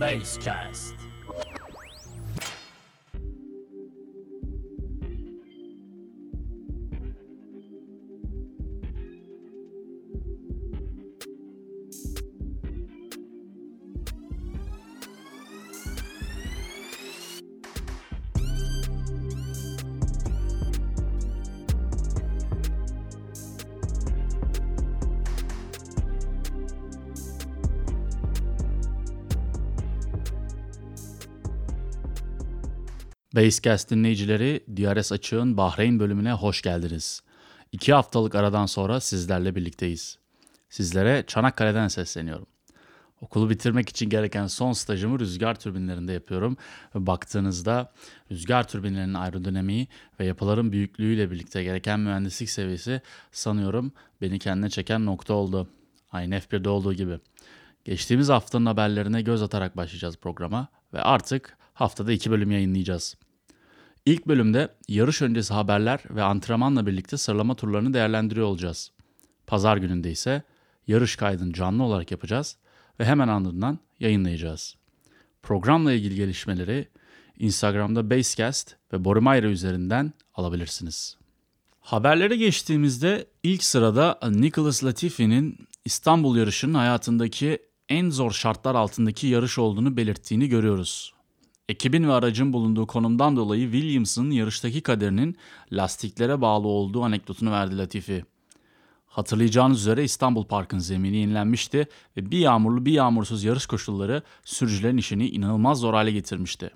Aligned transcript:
Basecast. 0.00 0.94
Basecast 33.36 33.90
dinleyicileri 33.90 34.64
DRS 34.76 35.12
Açık'ın 35.12 35.56
Bahreyn 35.56 36.00
bölümüne 36.00 36.32
hoş 36.32 36.62
geldiniz. 36.62 37.22
İki 37.72 37.92
haftalık 37.92 38.34
aradan 38.34 38.66
sonra 38.66 39.00
sizlerle 39.00 39.54
birlikteyiz. 39.54 40.18
Sizlere 40.68 41.24
Çanakkale'den 41.26 41.88
sesleniyorum. 41.88 42.46
Okulu 43.20 43.50
bitirmek 43.50 43.88
için 43.88 44.08
gereken 44.08 44.46
son 44.46 44.72
stajımı 44.72 45.18
rüzgar 45.18 45.54
türbinlerinde 45.54 46.12
yapıyorum. 46.12 46.56
Ve 46.94 47.06
baktığınızda 47.06 47.92
rüzgar 48.30 48.68
türbinlerinin 48.68 49.14
aerodinamiği 49.14 49.88
ve 50.20 50.24
yapıların 50.26 50.72
büyüklüğüyle 50.72 51.30
birlikte 51.30 51.62
gereken 51.62 52.00
mühendislik 52.00 52.50
seviyesi 52.50 53.00
sanıyorum 53.32 53.92
beni 54.20 54.38
kendine 54.38 54.70
çeken 54.70 55.06
nokta 55.06 55.34
oldu. 55.34 55.68
Aynı 56.12 56.34
F1'de 56.34 56.68
olduğu 56.68 56.94
gibi. 56.94 57.18
Geçtiğimiz 57.84 58.28
haftanın 58.28 58.66
haberlerine 58.66 59.22
göz 59.22 59.42
atarak 59.42 59.76
başlayacağız 59.76 60.16
programa 60.16 60.68
ve 60.94 61.02
artık 61.02 61.58
haftada 61.74 62.12
iki 62.12 62.30
bölüm 62.30 62.50
yayınlayacağız. 62.50 63.16
İlk 64.10 64.28
bölümde 64.28 64.68
yarış 64.88 65.22
öncesi 65.22 65.54
haberler 65.54 66.00
ve 66.10 66.22
antrenmanla 66.22 66.86
birlikte 66.86 67.16
sıralama 67.16 67.54
turlarını 67.54 67.94
değerlendiriyor 67.94 68.46
olacağız. 68.46 68.90
Pazar 69.46 69.76
gününde 69.76 70.10
ise 70.10 70.42
yarış 70.86 71.16
kaydını 71.16 71.52
canlı 71.52 71.82
olarak 71.82 72.10
yapacağız 72.10 72.56
ve 73.00 73.04
hemen 73.04 73.28
ardından 73.28 73.78
yayınlayacağız. 74.00 74.76
Programla 75.42 75.92
ilgili 75.92 76.14
gelişmeleri 76.14 76.88
Instagram'da 77.38 78.10
Basecast 78.10 78.74
ve 78.92 79.04
Borimayra 79.04 79.46
üzerinden 79.46 80.12
alabilirsiniz. 80.34 81.16
Haberlere 81.80 82.36
geçtiğimizde 82.36 83.26
ilk 83.42 83.64
sırada 83.64 84.18
Nicholas 84.30 84.84
Latifi'nin 84.84 85.58
İstanbul 85.84 86.36
yarışının 86.36 86.74
hayatındaki 86.74 87.58
en 87.88 88.10
zor 88.10 88.30
şartlar 88.30 88.74
altındaki 88.74 89.26
yarış 89.26 89.58
olduğunu 89.58 89.96
belirttiğini 89.96 90.48
görüyoruz. 90.48 91.19
Ekibin 91.70 92.08
ve 92.08 92.12
aracın 92.12 92.52
bulunduğu 92.52 92.86
konumdan 92.86 93.36
dolayı 93.36 93.72
Williams'ın 93.72 94.30
yarıştaki 94.30 94.80
kaderinin 94.80 95.36
lastiklere 95.72 96.40
bağlı 96.40 96.68
olduğu 96.68 97.02
anekdotunu 97.02 97.50
verdi 97.50 97.78
Latifi. 97.78 98.24
Hatırlayacağınız 99.06 99.80
üzere 99.80 100.04
İstanbul 100.04 100.44
Park'ın 100.44 100.78
zemini 100.78 101.16
yenilenmişti 101.16 101.88
ve 102.16 102.30
bir 102.30 102.38
yağmurlu 102.38 102.86
bir 102.86 102.92
yağmursuz 102.92 103.44
yarış 103.44 103.66
koşulları 103.66 104.22
sürücülerin 104.44 104.96
işini 104.96 105.28
inanılmaz 105.28 105.78
zor 105.80 105.94
hale 105.94 106.10
getirmişti. 106.10 106.70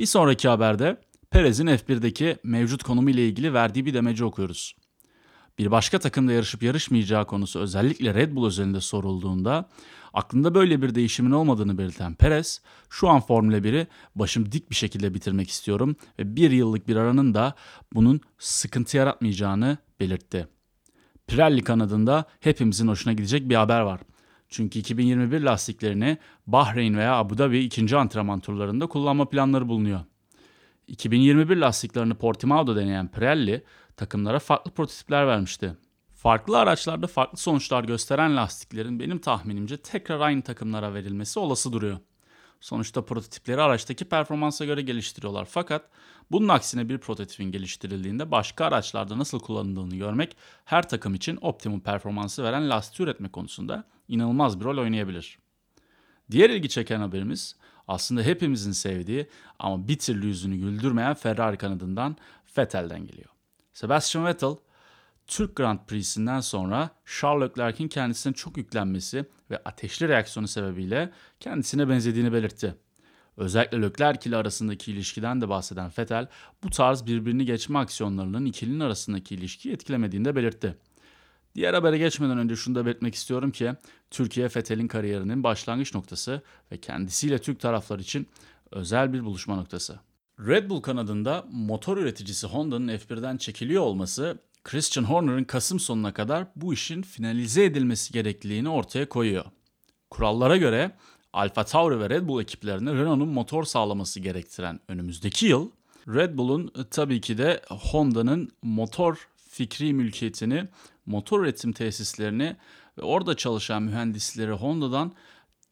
Bir 0.00 0.06
sonraki 0.06 0.48
haberde 0.48 1.00
Perez'in 1.30 1.66
F1'deki 1.66 2.36
mevcut 2.42 2.82
konumu 2.82 3.10
ile 3.10 3.26
ilgili 3.26 3.54
verdiği 3.54 3.86
bir 3.86 3.94
demeci 3.94 4.24
okuyoruz. 4.24 4.76
Bir 5.60 5.70
başka 5.70 5.98
takımda 5.98 6.32
yarışıp 6.32 6.62
yarışmayacağı 6.62 7.26
konusu 7.26 7.60
özellikle 7.60 8.14
Red 8.14 8.36
Bull 8.36 8.46
özelinde 8.46 8.80
sorulduğunda 8.80 9.68
aklında 10.14 10.54
böyle 10.54 10.82
bir 10.82 10.94
değişimin 10.94 11.30
olmadığını 11.30 11.78
belirten 11.78 12.14
Perez, 12.14 12.60
şu 12.90 13.08
an 13.08 13.20
Formula 13.20 13.58
1'i 13.58 13.86
başım 14.14 14.52
dik 14.52 14.70
bir 14.70 14.74
şekilde 14.74 15.14
bitirmek 15.14 15.50
istiyorum 15.50 15.96
ve 16.18 16.36
bir 16.36 16.50
yıllık 16.50 16.88
bir 16.88 16.96
aranın 16.96 17.34
da 17.34 17.54
bunun 17.94 18.20
sıkıntı 18.38 18.96
yaratmayacağını 18.96 19.78
belirtti. 20.00 20.48
Pirelli 21.26 21.62
kanadında 21.62 22.24
hepimizin 22.40 22.88
hoşuna 22.88 23.12
gidecek 23.12 23.48
bir 23.48 23.54
haber 23.54 23.80
var. 23.80 24.00
Çünkü 24.48 24.78
2021 24.78 25.40
lastiklerini 25.40 26.18
Bahreyn 26.46 26.96
veya 26.96 27.14
Abu 27.14 27.38
Dhabi 27.38 27.58
ikinci 27.58 27.96
antrenman 27.96 28.40
turlarında 28.40 28.86
kullanma 28.86 29.28
planları 29.28 29.68
bulunuyor. 29.68 30.00
2021 30.86 31.56
lastiklerini 31.56 32.14
Portimao'da 32.14 32.76
deneyen 32.76 33.08
Pirelli 33.08 33.64
takımlara 34.00 34.38
farklı 34.38 34.70
prototipler 34.70 35.26
vermişti. 35.26 35.76
Farklı 36.14 36.58
araçlarda 36.58 37.06
farklı 37.06 37.38
sonuçlar 37.38 37.84
gösteren 37.84 38.36
lastiklerin 38.36 39.00
benim 39.00 39.18
tahminimce 39.18 39.76
tekrar 39.76 40.20
aynı 40.20 40.42
takımlara 40.42 40.94
verilmesi 40.94 41.38
olası 41.38 41.72
duruyor. 41.72 41.98
Sonuçta 42.60 43.04
prototipleri 43.04 43.62
araçtaki 43.62 44.04
performansa 44.04 44.64
göre 44.64 44.82
geliştiriyorlar. 44.82 45.44
Fakat 45.44 45.88
bunun 46.30 46.48
aksine 46.48 46.88
bir 46.88 46.98
prototipin 46.98 47.50
geliştirildiğinde 47.50 48.30
başka 48.30 48.64
araçlarda 48.64 49.18
nasıl 49.18 49.40
kullanıldığını 49.40 49.96
görmek 49.96 50.36
her 50.64 50.88
takım 50.88 51.14
için 51.14 51.38
optimum 51.40 51.80
performansı 51.80 52.44
veren 52.44 52.70
lastik 52.70 53.00
üretme 53.00 53.28
konusunda 53.28 53.84
inanılmaz 54.08 54.60
bir 54.60 54.64
rol 54.64 54.78
oynayabilir. 54.78 55.38
Diğer 56.30 56.50
ilgi 56.50 56.68
çeken 56.68 57.00
haberimiz 57.00 57.56
aslında 57.88 58.22
hepimizin 58.22 58.72
sevdiği 58.72 59.26
ama 59.58 59.88
bir 59.88 59.98
türlü 59.98 60.26
yüzünü 60.26 60.56
güldürmeyen 60.56 61.14
Ferrari 61.14 61.56
kanadından 61.56 62.16
Vettel'den 62.58 63.06
geliyor. 63.06 63.39
Sebastian 63.80 64.26
Vettel 64.26 64.56
Türk 65.26 65.56
Grand 65.56 65.78
Prix'sinden 65.86 66.40
sonra 66.40 66.90
Charles 67.06 67.50
Leclerc'in 67.50 67.88
kendisine 67.88 68.32
çok 68.32 68.56
yüklenmesi 68.56 69.24
ve 69.50 69.62
ateşli 69.64 70.08
reaksiyonu 70.08 70.48
sebebiyle 70.48 71.12
kendisine 71.40 71.88
benzediğini 71.88 72.32
belirtti. 72.32 72.74
Özellikle 73.36 73.82
Leclerc 73.82 74.28
ile 74.28 74.36
arasındaki 74.36 74.92
ilişkiden 74.92 75.40
de 75.40 75.48
bahseden 75.48 75.90
Vettel 75.98 76.26
bu 76.64 76.70
tarz 76.70 77.06
birbirini 77.06 77.44
geçme 77.44 77.78
aksiyonlarının 77.78 78.46
ikilinin 78.46 78.80
arasındaki 78.80 79.34
ilişkiyi 79.34 79.72
etkilemediğini 79.72 80.24
de 80.24 80.36
belirtti. 80.36 80.76
Diğer 81.54 81.74
habere 81.74 81.98
geçmeden 81.98 82.38
önce 82.38 82.56
şunu 82.56 82.74
da 82.74 82.86
belirtmek 82.86 83.14
istiyorum 83.14 83.50
ki 83.50 83.72
Türkiye 84.10 84.46
Vettel'in 84.46 84.88
kariyerinin 84.88 85.44
başlangıç 85.44 85.94
noktası 85.94 86.42
ve 86.72 86.76
kendisiyle 86.76 87.38
Türk 87.38 87.60
taraflar 87.60 87.98
için 87.98 88.28
özel 88.70 89.12
bir 89.12 89.24
buluşma 89.24 89.56
noktası. 89.56 90.09
Red 90.46 90.70
Bull 90.70 90.80
kanadında 90.80 91.44
motor 91.52 91.96
üreticisi 91.96 92.46
Honda'nın 92.46 92.88
F1'den 92.88 93.36
çekiliyor 93.36 93.82
olması 93.82 94.38
Christian 94.64 95.04
Horner'ın 95.04 95.44
Kasım 95.44 95.80
sonuna 95.80 96.14
kadar 96.14 96.46
bu 96.56 96.74
işin 96.74 97.02
finalize 97.02 97.64
edilmesi 97.64 98.12
gerekliliğini 98.12 98.68
ortaya 98.68 99.08
koyuyor. 99.08 99.44
Kurallara 100.10 100.56
göre 100.56 100.96
Alfa 101.32 101.64
Tauri 101.64 102.00
ve 102.00 102.10
Red 102.10 102.28
Bull 102.28 102.42
ekiplerine 102.42 102.94
Renault'un 102.94 103.28
motor 103.28 103.64
sağlaması 103.64 104.20
gerektiren 104.20 104.80
önümüzdeki 104.88 105.46
yıl 105.46 105.70
Red 106.08 106.38
Bull'un 106.38 106.66
e, 106.66 106.88
tabii 106.90 107.20
ki 107.20 107.38
de 107.38 107.62
Honda'nın 107.68 108.50
motor 108.62 109.28
fikri 109.48 109.92
mülkiyetini, 109.92 110.68
motor 111.06 111.40
üretim 111.40 111.72
tesislerini 111.72 112.56
ve 112.98 113.02
orada 113.02 113.36
çalışan 113.36 113.82
mühendisleri 113.82 114.52
Honda'dan 114.52 115.12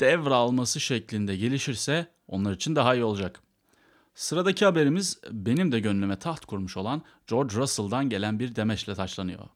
devralması 0.00 0.80
şeklinde 0.80 1.36
gelişirse 1.36 2.06
onlar 2.28 2.52
için 2.52 2.76
daha 2.76 2.94
iyi 2.94 3.04
olacak. 3.04 3.42
Sıradaki 4.18 4.64
haberimiz 4.64 5.20
benim 5.30 5.72
de 5.72 5.80
gönlüme 5.80 6.18
taht 6.18 6.46
kurmuş 6.46 6.76
olan 6.76 7.02
George 7.26 7.56
Russell'dan 7.56 8.08
gelen 8.08 8.38
bir 8.38 8.56
demeçle 8.56 8.94
taşlanıyor. 8.94 9.48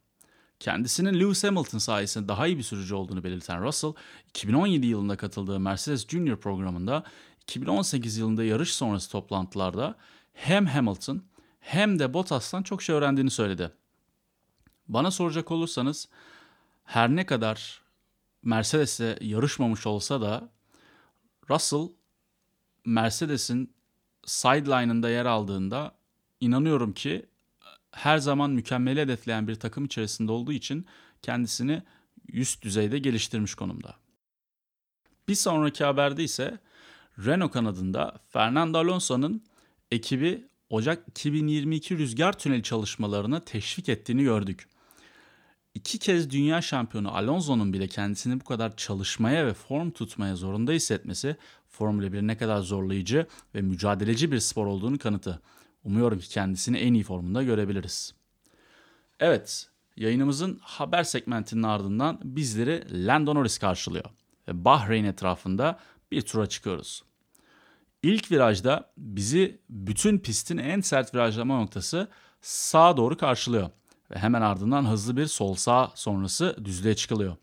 Kendisinin 0.59 1.19
Lewis 1.19 1.43
Hamilton 1.43 1.77
sayesinde 1.77 2.27
daha 2.27 2.47
iyi 2.47 2.57
bir 2.57 2.63
sürücü 2.63 2.95
olduğunu 2.95 3.23
belirten 3.23 3.63
Russell, 3.63 3.93
2017 4.29 4.87
yılında 4.87 5.17
katıldığı 5.17 5.59
Mercedes 5.59 6.07
Junior 6.07 6.37
programında 6.37 7.03
2018 7.41 8.17
yılında 8.17 8.43
yarış 8.43 8.73
sonrası 8.73 9.11
toplantılarda 9.11 9.95
hem 10.33 10.65
Hamilton 10.65 11.23
hem 11.59 11.99
de 11.99 12.13
Bottas'tan 12.13 12.63
çok 12.63 12.81
şey 12.81 12.95
öğrendiğini 12.95 13.31
söyledi. 13.31 13.71
Bana 14.87 15.11
soracak 15.11 15.51
olursanız 15.51 16.09
her 16.83 17.09
ne 17.09 17.25
kadar 17.25 17.81
Mercedes'e 18.43 19.17
yarışmamış 19.21 19.87
olsa 19.87 20.21
da 20.21 20.49
Russell 21.49 21.89
Mercedes'in 22.85 23.73
sideline'ında 24.25 25.09
yer 25.09 25.25
aldığında 25.25 25.95
inanıyorum 26.39 26.93
ki 26.93 27.25
her 27.91 28.17
zaman 28.17 28.51
mükemmeli 28.51 29.01
hedefleyen 29.01 29.47
bir 29.47 29.55
takım 29.55 29.85
içerisinde 29.85 30.31
olduğu 30.31 30.51
için 30.51 30.85
kendisini 31.21 31.83
üst 32.27 32.63
düzeyde 32.63 32.99
geliştirmiş 32.99 33.55
konumda. 33.55 33.95
Bir 35.27 35.35
sonraki 35.35 35.83
haberde 35.83 36.23
ise 36.23 36.59
Renault 37.25 37.51
kanadında 37.51 38.19
Fernando 38.29 38.77
Alonso'nun 38.77 39.43
ekibi 39.91 40.47
Ocak 40.69 41.07
2022 41.07 41.97
rüzgar 41.97 42.39
tüneli 42.39 42.63
çalışmalarına 42.63 43.39
teşvik 43.39 43.89
ettiğini 43.89 44.23
gördük. 44.23 44.67
İki 45.75 45.99
kez 45.99 46.29
dünya 46.29 46.61
şampiyonu 46.61 47.15
Alonso'nun 47.15 47.73
bile 47.73 47.87
kendisini 47.87 48.39
bu 48.39 48.43
kadar 48.43 48.75
çalışmaya 48.75 49.45
ve 49.47 49.53
form 49.53 49.91
tutmaya 49.91 50.35
zorunda 50.35 50.71
hissetmesi 50.71 51.35
Formula 51.69 52.13
1 52.13 52.21
ne 52.21 52.37
kadar 52.37 52.59
zorlayıcı 52.59 53.27
ve 53.55 53.61
mücadeleci 53.61 54.31
bir 54.31 54.39
spor 54.39 54.65
olduğunu 54.65 54.97
kanıtı. 54.97 55.41
Umuyorum 55.83 56.19
ki 56.19 56.29
kendisini 56.29 56.77
en 56.77 56.93
iyi 56.93 57.03
formunda 57.03 57.43
görebiliriz. 57.43 58.13
Evet, 59.19 59.69
yayınımızın 59.95 60.59
haber 60.61 61.03
segmentinin 61.03 61.63
ardından 61.63 62.19
bizleri 62.23 63.07
Lando 63.07 63.35
Norris 63.35 63.57
karşılıyor. 63.57 64.05
Ve 64.47 64.65
Bahreyn 64.65 65.03
etrafında 65.03 65.79
bir 66.11 66.21
tura 66.21 66.47
çıkıyoruz. 66.47 67.03
İlk 68.03 68.31
virajda 68.31 68.91
bizi 68.97 69.61
bütün 69.69 70.19
pistin 70.19 70.57
en 70.57 70.81
sert 70.81 71.15
virajlama 71.15 71.59
noktası 71.59 72.07
sağa 72.41 72.97
doğru 72.97 73.17
karşılıyor 73.17 73.69
ve 74.15 74.19
hemen 74.19 74.41
ardından 74.41 74.89
hızlı 74.89 75.17
bir 75.17 75.25
sol 75.25 75.55
sağ 75.55 75.91
sonrası 75.95 76.57
düzlüğe 76.65 76.95
çıkılıyor. 76.95 77.35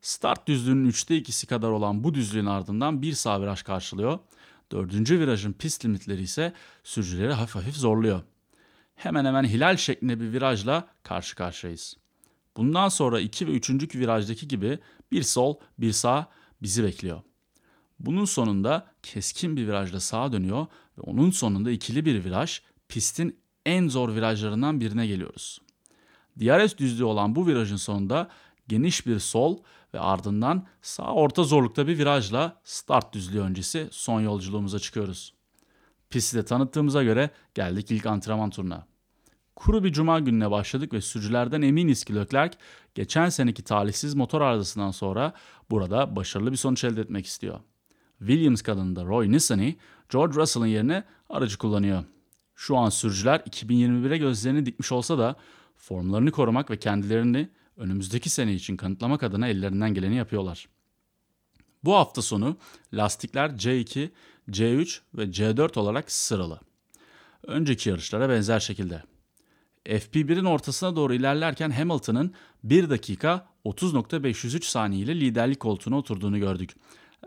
Start 0.00 0.48
düzlüğünün 0.48 0.88
üçte 0.88 1.16
ikisi 1.16 1.46
kadar 1.46 1.68
olan 1.68 2.04
bu 2.04 2.14
düzlüğün 2.14 2.46
ardından 2.46 3.02
bir 3.02 3.12
sağ 3.12 3.42
viraj 3.42 3.62
karşılıyor. 3.62 4.18
Dördüncü 4.72 5.20
virajın 5.20 5.52
pist 5.52 5.84
limitleri 5.84 6.22
ise 6.22 6.52
sürücüleri 6.84 7.32
hafif 7.32 7.54
hafif 7.54 7.76
zorluyor. 7.76 8.22
Hemen 8.94 9.24
hemen 9.24 9.44
hilal 9.44 9.76
şeklinde 9.76 10.20
bir 10.20 10.32
virajla 10.32 10.88
karşı 11.02 11.36
karşıyayız. 11.36 11.96
Bundan 12.56 12.88
sonra 12.88 13.20
2 13.20 13.46
ve 13.46 13.50
3. 13.50 13.94
virajdaki 13.94 14.48
gibi 14.48 14.78
bir 15.12 15.22
sol 15.22 15.56
bir 15.78 15.92
sağ 15.92 16.28
bizi 16.62 16.84
bekliyor. 16.84 17.22
Bunun 18.00 18.24
sonunda 18.24 18.86
keskin 19.02 19.56
bir 19.56 19.66
virajla 19.66 20.00
sağa 20.00 20.32
dönüyor 20.32 20.66
ve 20.98 21.02
onun 21.02 21.30
sonunda 21.30 21.70
ikili 21.70 22.04
bir 22.04 22.24
viraj 22.24 22.60
pistin 22.88 23.40
en 23.66 23.88
zor 23.88 24.14
virajlarından 24.14 24.80
birine 24.80 25.06
geliyoruz. 25.06 25.60
DRS 26.40 26.76
düzlüğü 26.76 27.04
olan 27.04 27.34
bu 27.34 27.46
virajın 27.46 27.76
sonunda 27.76 28.28
geniş 28.68 29.06
bir 29.06 29.18
sol 29.18 29.58
ve 29.94 30.00
ardından 30.00 30.66
sağ 30.82 31.12
orta 31.12 31.44
zorlukta 31.44 31.86
bir 31.86 31.98
virajla 31.98 32.60
start 32.64 33.12
düzlüğü 33.12 33.40
öncesi 33.40 33.88
son 33.90 34.20
yolculuğumuza 34.20 34.78
çıkıyoruz. 34.78 35.34
Pisti 36.10 36.36
de 36.36 36.44
tanıttığımıza 36.44 37.02
göre 37.02 37.30
geldik 37.54 37.90
ilk 37.90 38.06
antrenman 38.06 38.50
turuna. 38.50 38.86
Kuru 39.56 39.84
bir 39.84 39.92
cuma 39.92 40.20
gününe 40.20 40.50
başladık 40.50 40.92
ve 40.92 41.00
sürücülerden 41.00 41.62
eminiz 41.62 42.04
ki 42.04 42.14
Leclerc 42.14 42.58
geçen 42.94 43.28
seneki 43.28 43.62
talihsiz 43.62 44.14
motor 44.14 44.40
arızasından 44.40 44.90
sonra 44.90 45.32
burada 45.70 46.16
başarılı 46.16 46.52
bir 46.52 46.56
sonuç 46.56 46.84
elde 46.84 47.00
etmek 47.00 47.26
istiyor. 47.26 47.60
Williams 48.18 48.62
kadınında 48.62 49.04
Roy 49.04 49.32
Nissany, 49.32 49.74
George 50.12 50.34
Russell'ın 50.34 50.66
yerine 50.66 51.04
aracı 51.30 51.58
kullanıyor. 51.58 52.04
Şu 52.54 52.76
an 52.76 52.88
sürücüler 52.88 53.40
2021'e 53.40 54.18
gözlerini 54.18 54.66
dikmiş 54.66 54.92
olsa 54.92 55.18
da 55.18 55.36
formlarını 55.82 56.30
korumak 56.30 56.70
ve 56.70 56.78
kendilerini 56.78 57.48
önümüzdeki 57.76 58.30
sene 58.30 58.52
için 58.54 58.76
kanıtlamak 58.76 59.22
adına 59.22 59.48
ellerinden 59.48 59.94
geleni 59.94 60.16
yapıyorlar. 60.16 60.68
Bu 61.84 61.94
hafta 61.94 62.22
sonu 62.22 62.56
lastikler 62.92 63.50
C2, 63.50 64.10
C3 64.50 65.00
ve 65.14 65.24
C4 65.24 65.78
olarak 65.78 66.12
sıralı. 66.12 66.60
Önceki 67.42 67.88
yarışlara 67.88 68.28
benzer 68.28 68.60
şekilde. 68.60 69.02
FP1'in 69.86 70.44
ortasına 70.44 70.96
doğru 70.96 71.14
ilerlerken 71.14 71.70
Hamilton'ın 71.70 72.34
1 72.64 72.90
dakika 72.90 73.46
30.503 73.64 74.64
saniye 74.64 75.02
ile 75.02 75.20
liderlik 75.20 75.60
koltuğuna 75.60 75.98
oturduğunu 75.98 76.38
gördük. 76.38 76.76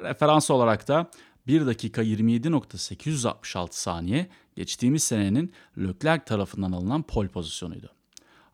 Referans 0.02 0.52
olarak 0.52 0.88
da 0.88 1.12
1 1.48 1.66
dakika 1.66 2.04
27.866 2.04 3.68
saniye 3.72 4.28
geçtiğimiz 4.56 5.04
senenin 5.04 5.54
Leclerc 5.78 6.26
tarafından 6.26 6.72
alınan 6.72 7.04
pol 7.04 7.28
pozisyonuydu. 7.28 7.95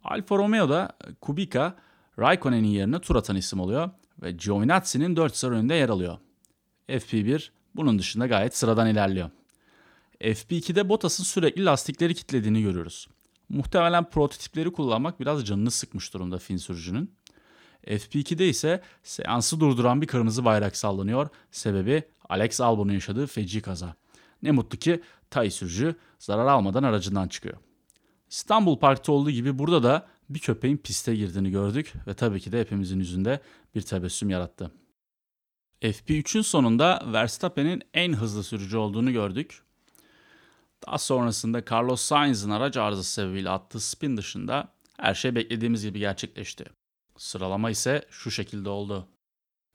Alfa 0.03 0.37
Romeo'da 0.37 0.91
Kubica 1.21 1.75
Raikkonen'in 2.19 2.67
yerine 2.67 2.99
tur 2.99 3.15
atan 3.15 3.35
isim 3.35 3.59
oluyor 3.59 3.89
ve 4.21 4.31
Giovinazzi'nin 4.31 5.15
4 5.15 5.35
sıra 5.35 5.55
önünde 5.55 5.73
yer 5.73 5.89
alıyor. 5.89 6.17
FP1 6.89 7.49
bunun 7.75 7.99
dışında 7.99 8.27
gayet 8.27 8.57
sıradan 8.57 8.87
ilerliyor. 8.87 9.29
FP2'de 10.21 10.89
Bottas'ın 10.89 11.23
sürekli 11.23 11.65
lastikleri 11.65 12.15
kitlediğini 12.15 12.61
görüyoruz. 12.61 13.07
Muhtemelen 13.49 14.09
prototipleri 14.09 14.71
kullanmak 14.71 15.19
biraz 15.19 15.45
canını 15.45 15.71
sıkmış 15.71 16.13
durumda 16.13 16.37
Fin 16.37 16.57
sürücünün. 16.57 17.11
FP2'de 17.87 18.49
ise 18.49 18.81
seansı 19.03 19.59
durduran 19.59 20.01
bir 20.01 20.07
kırmızı 20.07 20.45
bayrak 20.45 20.77
sallanıyor. 20.77 21.29
Sebebi 21.51 22.03
Alex 22.29 22.61
Albon'un 22.61 22.93
yaşadığı 22.93 23.27
feci 23.27 23.61
kaza. 23.61 23.95
Ne 24.43 24.51
mutlu 24.51 24.77
ki 24.77 25.01
Tay 25.29 25.51
sürücü 25.51 25.95
zarar 26.19 26.45
almadan 26.45 26.83
aracından 26.83 27.27
çıkıyor. 27.27 27.57
İstanbul 28.31 28.79
Park'ta 28.79 29.11
olduğu 29.11 29.31
gibi 29.31 29.59
burada 29.59 29.83
da 29.83 30.07
bir 30.29 30.39
köpeğin 30.39 30.77
piste 30.77 31.15
girdiğini 31.15 31.51
gördük 31.51 31.93
ve 32.07 32.13
tabii 32.13 32.39
ki 32.39 32.51
de 32.51 32.59
hepimizin 32.59 32.99
yüzünde 32.99 33.41
bir 33.75 33.81
tebessüm 33.81 34.29
yarattı. 34.29 34.71
FP3'ün 35.81 36.41
sonunda 36.41 37.03
Verstappen'in 37.13 37.81
en 37.93 38.13
hızlı 38.13 38.43
sürücü 38.43 38.77
olduğunu 38.77 39.11
gördük. 39.11 39.63
Daha 40.87 40.97
sonrasında 40.97 41.63
Carlos 41.71 42.01
Sainz'ın 42.01 42.49
araç 42.49 42.77
arızası 42.77 43.13
sebebiyle 43.13 43.49
attığı 43.49 43.79
spin 43.79 44.17
dışında 44.17 44.73
her 44.97 45.13
şey 45.13 45.35
beklediğimiz 45.35 45.83
gibi 45.83 45.99
gerçekleşti. 45.99 46.65
Sıralama 47.17 47.69
ise 47.69 48.05
şu 48.09 48.31
şekilde 48.31 48.69
oldu. 48.69 49.07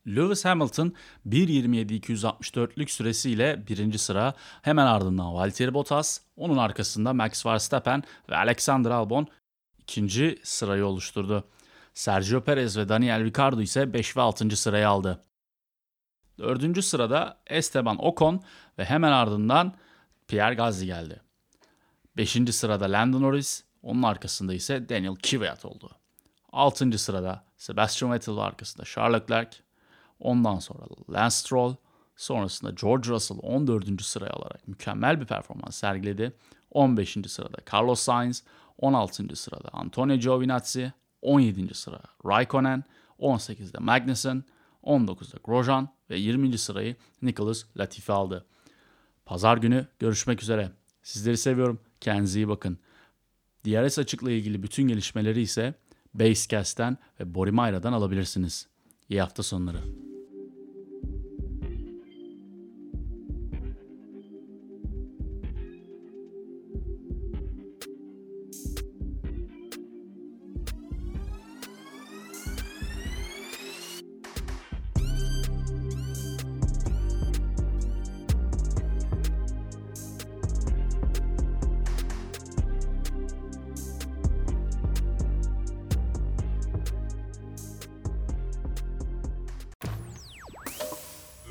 Lewis 0.07 0.45
Hamilton 0.45 0.93
1.27.264'lük 1.29 2.89
süresiyle 2.89 3.67
birinci 3.69 3.99
sıra, 3.99 4.35
hemen 4.63 4.87
ardından 4.87 5.35
Valtteri 5.35 5.75
Bottas, 5.75 6.21
onun 6.37 6.57
arkasında 6.57 7.13
Max 7.13 7.47
Verstappen 7.47 8.03
ve 8.31 8.37
Alexander 8.37 8.91
Albon 8.91 9.27
ikinci 9.79 10.39
sırayı 10.43 10.87
oluşturdu. 10.87 11.45
Sergio 11.95 12.41
Perez 12.41 12.77
ve 12.77 12.89
Daniel 12.89 13.25
Ricciardo 13.25 13.61
ise 13.61 13.93
5 13.93 14.17
ve 14.17 14.21
6. 14.21 14.57
sırayı 14.57 14.89
aldı. 14.89 15.25
Dördüncü 16.39 16.83
sırada 16.83 17.39
Esteban 17.47 18.05
Ocon 18.05 18.43
ve 18.79 18.85
hemen 18.85 19.13
ardından 19.13 19.75
Pierre 20.29 20.55
Gasly 20.55 20.87
geldi. 20.87 21.21
Beşinci 22.17 22.53
sırada 22.53 22.85
Lando 22.85 23.23
Norris, 23.23 23.65
onun 23.83 24.03
arkasında 24.03 24.55
ise 24.55 24.89
Daniel 24.89 25.15
Kvyat 25.15 25.65
oldu. 25.65 25.91
Altıncı 26.53 26.99
sırada 26.99 27.45
Sebastian 27.57 28.13
Vettel 28.13 28.37
arkasında 28.37 28.85
Charles 28.85 29.23
Leclerc, 29.23 29.59
ondan 30.21 30.59
sonra 30.59 30.85
Lance 31.11 31.31
Stroll, 31.31 31.75
sonrasında 32.17 32.71
George 32.71 33.11
Russell 33.11 33.39
14. 33.43 34.03
sıraya 34.03 34.33
alarak 34.33 34.69
mükemmel 34.69 35.21
bir 35.21 35.27
performans 35.27 35.77
sergiledi. 35.77 36.33
15. 36.71 37.19
sırada 37.27 37.59
Carlos 37.73 38.01
Sainz, 38.01 38.45
16. 38.79 39.37
sırada 39.37 39.69
Antonio 39.73 40.17
Giovinazzi, 40.17 40.93
17. 41.23 41.75
sıra 41.75 42.01
Raikkonen, 42.27 42.85
18'de 43.19 43.79
Magnussen, 43.79 44.45
19'da 44.85 45.39
Grosjean 45.45 45.89
ve 46.11 46.19
20. 46.19 46.59
sırayı 46.59 46.97
Nicholas 47.23 47.65
Latifi 47.77 48.13
aldı. 48.13 48.47
Pazar 49.27 49.57
günü 49.57 49.87
görüşmek 49.99 50.43
üzere. 50.43 50.71
Sizleri 51.03 51.37
seviyorum. 51.37 51.81
Kendinize 52.01 52.39
iyi 52.39 52.49
bakın. 52.49 52.79
DRS 53.67 53.99
açıkla 53.99 54.31
ilgili 54.31 54.63
bütün 54.63 54.89
gelişmeleri 54.89 55.41
ise 55.41 55.75
Basecast'ten 56.15 56.99
ve 57.21 57.35
Borimayra'dan 57.35 57.93
alabilirsiniz. 57.93 58.67
İyi 59.09 59.21
hafta 59.21 59.43
sonları. 59.43 60.06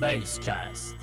Basecast. 0.06 0.95